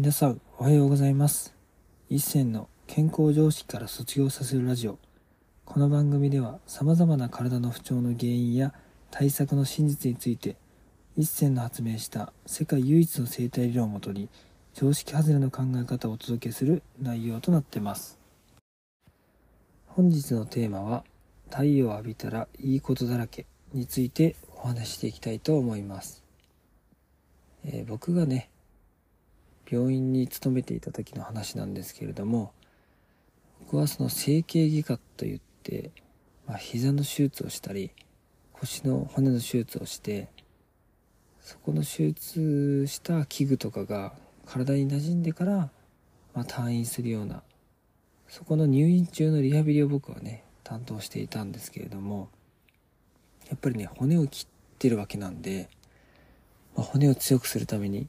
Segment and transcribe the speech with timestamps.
[0.00, 1.54] 皆さんおはようございます。
[2.08, 4.98] 一銭の健康常識から卒業させるラジオ。
[5.66, 8.72] この番組では様々な体の不調の原因や
[9.10, 10.56] 対策の真実について
[11.18, 14.30] 一銭の発明した世界唯一の生態理論をもとに
[14.72, 18.18] 常識外れの考え方をお届けする内容となってます。
[19.88, 21.04] 本日のテーマは
[21.50, 26.24] 太陽を浴びたらいいことだらけについてお話していきたいと思います、
[27.66, 28.48] えー、僕がね
[29.70, 32.52] 病院に勤めていた時の話なんですけれども
[33.60, 35.92] 僕はその整形外科といって、
[36.46, 37.92] まあ、膝の手術をしたり
[38.52, 40.28] 腰の骨の手術をして
[41.40, 44.12] そこの手術した器具とかが
[44.44, 45.70] 体に馴染んでから、
[46.34, 47.42] まあ、退院するような
[48.28, 52.28] そこの入院中のリハビリを僕はね担当していたんですけれども
[53.48, 54.46] やっぱりね骨を切っ
[54.78, 55.68] てるわけなんで、
[56.76, 58.08] まあ、骨を強くするために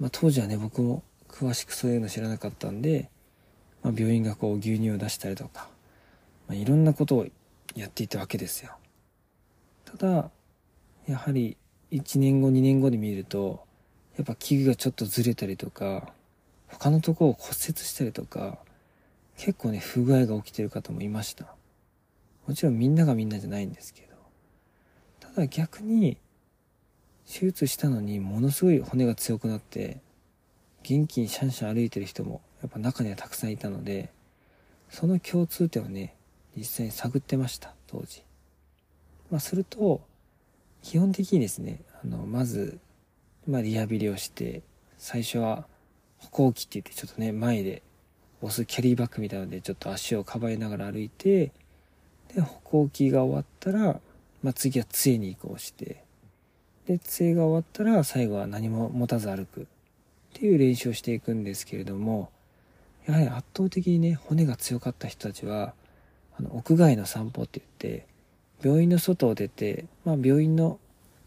[0.00, 3.10] まあ、当時はね僕も詳しくそういうの知らなかったんで、
[3.82, 5.68] まあ、病院がこう牛乳を出したりとか、
[6.48, 7.26] まあ、いろんなことを
[7.74, 8.72] やっていたわけですよ。
[9.84, 10.30] ただ
[11.06, 11.56] やはり
[11.92, 13.64] 1年後2年後で見ると
[14.16, 16.12] やっぱ器具がちょっとずれたりとか
[16.66, 18.58] 他のとこを骨折したりとか
[19.36, 21.46] 結構ね不具合が起きてる方もいました。
[22.46, 24.08] もちろんみんながみんなじゃないんですけど。
[25.20, 26.16] ただ逆に
[27.30, 30.00] 手術したのにものすごい骨が強くなって
[30.88, 34.08] 元気にシャンシャン歩いてる人もやっぱ中にはたくさんいたので
[34.88, 36.14] その共通点をね
[36.56, 38.22] 実際に探ってました当時。
[39.30, 40.00] まあすると
[40.82, 42.78] 基本的にですねあのまず
[43.46, 44.62] まあリハビリをして
[44.96, 45.66] 最初は
[46.20, 47.82] 歩行器って言ってちょっとね前で
[48.40, 51.52] 押すキャリーバッグみたいなのでちょっと足をかばいながら歩いて
[52.34, 54.00] で歩行器が終わったら、
[54.42, 56.02] まあ、次は杖に移行して
[56.86, 59.66] で杖が終わったら最後は何も持たず歩く。
[60.38, 62.30] っていう練習をしていくんですけれども
[63.06, 65.74] やはり圧倒的にね骨が強かった人たちは
[66.38, 68.06] あの屋外の散歩って言って
[68.62, 70.78] 病院の外を出て、まあ、病院の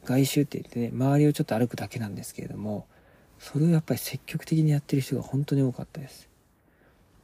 [0.06, 2.88] 外周って言ってね周りをちょっと歩くだけなんですけれども
[3.38, 6.30] それをやっぱり積極的にやってる人が本当に多かったです。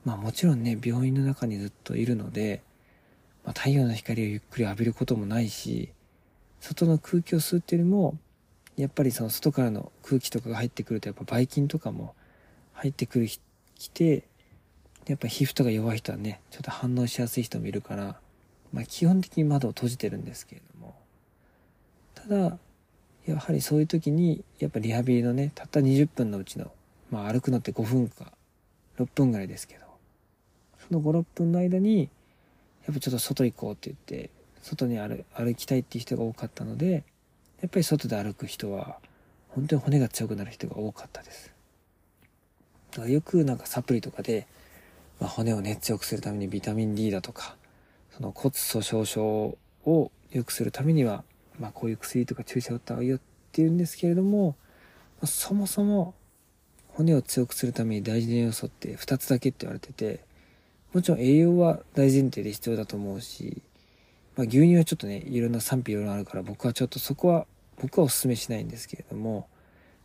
[0.03, 2.63] まあもちろんね病院の中にずっといるので、
[3.45, 5.93] まあ、太陽の光をゆっくり浴びることもないし
[6.59, 8.17] 外の空気を吸うっていうよりも
[8.77, 12.15] やっぱりその外からの空気とかが入ってくるとやっぱばい菌とかも
[12.73, 13.27] 入ってくる
[13.75, 14.23] きて
[15.07, 18.19] やっぱ皮膚とか弱い人はねちょっと反応しやすい人もいるから、
[18.71, 20.95] まあ、基本的に窓を閉じてるんですけれども。
[22.13, 22.57] ただ
[23.25, 26.71] やはりそういう時にやっぱリハビリのねたった20分のうちの、
[27.11, 28.31] まあ、歩くのって5分か
[28.97, 29.85] 6分ぐらいですけど
[30.87, 32.09] その56分の間に
[32.85, 34.29] やっぱちょっと外行こうって言って
[34.61, 37.03] 外に歩歩きたいっていう人が多かったので
[37.61, 38.97] やっぱり外で歩く人は
[39.49, 41.51] 本当に骨が強くなる人が多かったです。
[42.91, 44.47] だからよくなんかサプリとかで、
[45.19, 47.55] まあ、骨をね強くするためにビタミン D だとか
[48.15, 51.23] その骨粗鬆症を良くするためには、
[51.59, 54.55] まあ、こういう薬とか注射を打った方がいいよって言うんですけれども、
[55.23, 56.13] そもそも
[56.89, 60.25] 骨を強くするために大事な要素って2つだけって言われてて
[60.93, 63.61] もちろん栄養は大前提で必要だと思うし
[64.37, 67.47] まあ、牛乳はちょっとねいろんな賛否いろいろあるから僕はちょっとそこは
[67.81, 69.47] 僕はお勧めしないんですけれども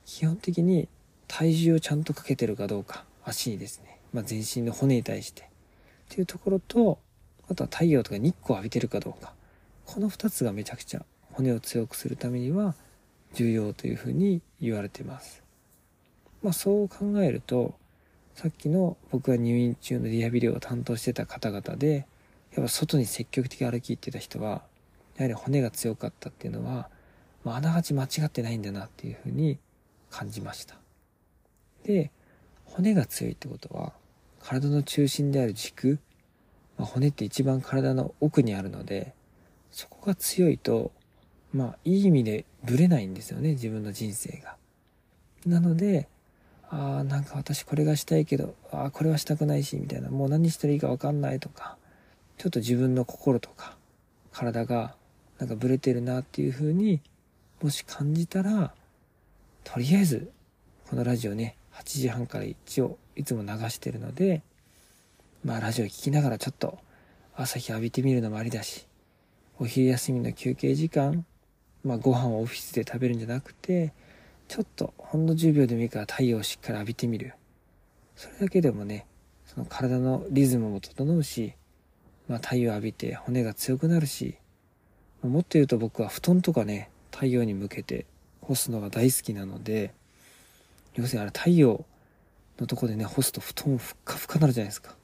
[0.07, 0.89] 基本的に
[1.29, 5.43] 体重をちゃんとかけてるかどうか足にですね、まあ、全身の骨に対して。
[5.43, 6.99] っていうところと
[7.49, 9.33] あとは太陽とか日光を浴びてるかどうか。
[9.87, 12.75] この2つがめちゃくちゃ骨を強くするためには
[13.35, 15.43] 重要というふうに言われてます。
[16.43, 17.75] まあそう考えると
[18.35, 22.07] さっきの僕が入院中のリハビリを担当してた方々で
[22.55, 24.63] やっぱ外に積極的歩き行ってた人は、
[25.17, 26.91] やはり骨が強かったっていうのは、
[27.45, 29.59] まあ、ながち間違ってないんだなっていうふうに
[30.11, 30.77] 感じました。
[31.85, 32.11] で、
[32.65, 33.93] 骨が強いってことは、
[34.43, 35.99] 体の中心である軸、
[36.79, 39.15] まあ、骨って一番体の奥にあるので、
[39.71, 40.93] そこが強いと、
[41.53, 44.57] まあ、いい意味でブレないんですよね、自分の人生が。
[45.47, 46.09] なので、
[46.69, 51.77] ああ、なんか私これがしたいけど、ああ、これはしたくないし、みたいな、もう何したらいいかわかんないとか、
[52.43, 53.77] ちょっと自分の心とか
[54.33, 54.97] 体が
[55.39, 57.01] なんかブレてるなっていう風に
[57.63, 58.75] もし感じたら
[59.63, 60.29] とりあえず
[60.91, 64.43] このラジオね8時半から一応いつも流してるので
[65.45, 66.81] まあラジオ聴きながらちょっと
[67.37, 68.89] 朝日浴びてみるのもありだし
[69.61, 71.25] お昼休みの休憩時間
[71.85, 73.93] まあご飯をオフィスで食べるんじゃなくて
[74.49, 77.35] ちょっとほんの10秒でもいいから太陽をしっかり浴びてみる。
[78.17, 79.07] それだけでもね
[79.47, 81.55] その体のリズムも整うし
[82.33, 84.37] まあ、太陽浴びて骨が強くなるし、
[85.23, 88.07] もっと言うと僕は布団とかね、太陽に向けて
[88.41, 89.93] 干すのが大好きなので、
[90.95, 91.85] 要するにあれ太陽
[92.59, 94.97] のとこでね干すと布団ふっかふかなるじゃないですか。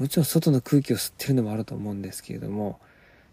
[0.00, 2.80] もちろん外の空気を吸ってるのもあると思うんですけれども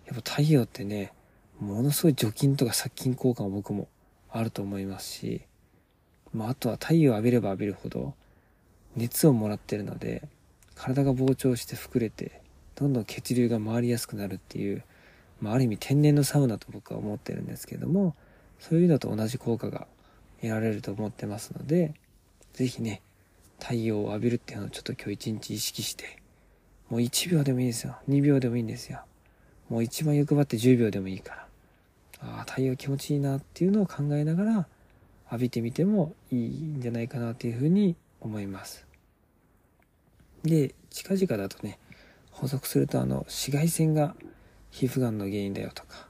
[0.05, 1.11] やっぱ太陽ってね
[1.59, 3.87] ものすごい除菌とか殺菌効果も僕も
[4.29, 5.41] あると思いますし、
[6.31, 8.13] まあ、あとは太陽を浴びれば浴びるほど
[8.95, 10.27] 熱をもらってるので
[10.75, 12.41] 体が膨張して膨れて
[12.79, 14.83] どんどん血流が回りやすくなるっていう、
[15.41, 18.15] まあ、ある意味天然のサウナと僕は思ってるんですけども
[18.59, 19.87] そういうのと同じ効果が
[20.41, 21.93] 得られると思ってますので
[22.53, 23.01] 是非ね
[23.59, 26.19] 太陽を浴びるっていうのをちょっと今日一日意識して
[26.89, 27.97] もう1秒でもいいですよ。
[28.09, 29.01] 2秒でもいいんですよ。
[29.69, 31.47] もう一番欲張って10秒でもいいから。
[32.21, 34.67] ああ太陽気持ちいいなっていうのを考えながら
[35.31, 38.87] 浴びてみてもいいんじゃないかなというふうに思います。
[40.43, 41.77] で近々だとね
[42.39, 44.15] 補足するとあの紫外線が
[44.71, 46.07] 皮膚がんの原因だよとか、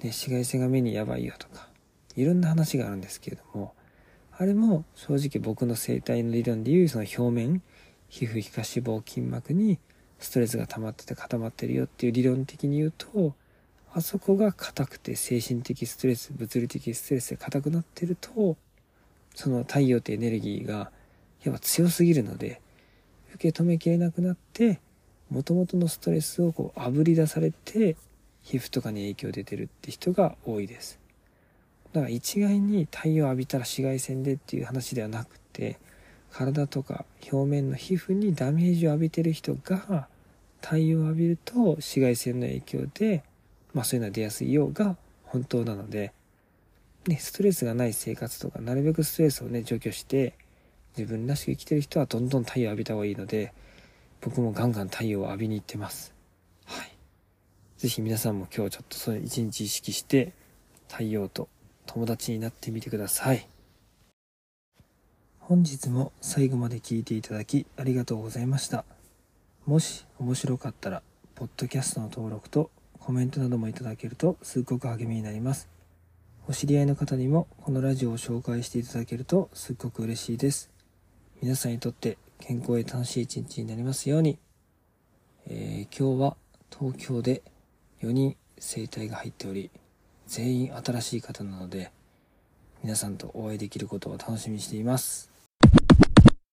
[0.00, 1.68] で紫外線が目にやばいよとか
[2.16, 3.74] いろんな話があるんですけれども
[4.36, 7.62] あれも正直僕の生態の理論でいうその表面
[8.08, 9.78] 皮膚皮下脂肪筋膜に
[10.18, 13.34] ストレスが溜まってて固まってるよっていう理論的に言うと
[13.94, 18.56] あそこが硬くて精神的ストレス物理的ストレスで硬くなってると
[19.34, 20.90] その太陽ってエネルギーが
[21.44, 22.60] やっぱ強すぎるので
[23.34, 24.80] 受け止めきれなくなって
[25.32, 27.96] もともとのストレスをこうあぶり出されて
[28.42, 30.98] 皮膚とかに影響出てるって人が多いです。
[31.94, 35.78] だから一概に太陽浴びたら紫外線でっていう話ではなくて
[36.30, 40.08] 体とか表面の皮膚にダメージを浴びてる人が
[40.60, 43.22] 太陽を浴びると紫外線の影響で、
[43.74, 46.12] まあ、そういうのは出やすいようが本当なので、
[47.06, 50.34] ね、ストレスがない生活とかなるべくストレスをね除去して
[50.96, 53.52] 自分らしく生きてる人はどんどん太陽を浴びた方がいいので
[54.22, 56.14] 僕もガンガン太陽を浴びに行ってます。
[56.64, 56.92] はい。
[57.76, 60.32] 是非皆さんも今日ちょっとそれ一日意識して
[60.88, 61.48] 太陽と
[61.86, 63.48] 友達になってみてください。
[65.40, 68.84] 本日も最後まで聞いていただきありがとうございました。
[69.66, 71.02] もし面白かったら
[71.34, 72.70] ポッドキャストの登録と
[73.00, 75.68] コメントなどもいただけるとすごく励みになります。
[76.46, 80.70] お知り合いの方にもこのラジオを紹介していただけるとすっごく嬉しいです。
[81.40, 84.36] 皆さんにとって健康へ楽しい一日になりますように、
[85.46, 86.36] えー、今日は
[86.76, 87.40] 東京で
[88.02, 89.70] 4人生体が入っており
[90.26, 91.92] 全員新しい方なので
[92.82, 95.31] 皆さんとお会いできることを楽しみにしています。